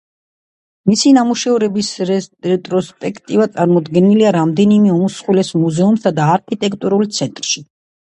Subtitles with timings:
[0.91, 7.69] მისი ნამუშევრების რეტროსპექტივა წარმოდგენილია რამდენიმე უმსხვილეს მუზეუმსა და არქიტექტურულ ცენტრში.